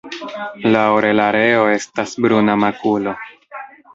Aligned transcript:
La 0.75 0.79
orelareo 0.93 1.67
estas 1.75 2.15
bruna 2.25 2.57
makulo. 2.65 3.13